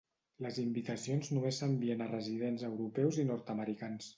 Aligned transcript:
Les 0.45 0.55
invitacions 0.61 1.29
només 1.35 1.61
s'envien 1.63 2.01
a 2.01 2.09
residents 2.15 2.67
europeus 2.71 3.21
i 3.25 3.31
nord-americans. 3.33 4.09